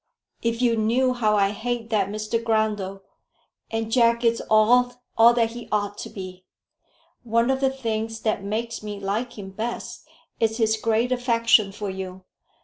"If 0.41 0.63
you 0.63 0.75
knew 0.75 1.13
how 1.13 1.35
I 1.35 1.51
hate 1.51 1.91
that 1.91 2.07
Mr 2.09 2.43
Grundle; 2.43 3.01
and 3.69 3.91
Jack 3.91 4.25
is 4.25 4.41
all, 4.49 4.93
all 5.15 5.31
that 5.35 5.51
he 5.51 5.69
ought 5.71 5.99
to 5.99 6.09
be. 6.09 6.43
One 7.21 7.51
of 7.51 7.59
the 7.61 7.69
things 7.69 8.21
that 8.21 8.43
makes 8.43 8.81
me 8.81 8.99
like 8.99 9.37
him 9.37 9.51
best 9.51 10.07
is 10.39 10.57
his 10.57 10.75
great 10.75 11.11
affection 11.11 11.71
for 11.71 11.91
you. 11.91 12.23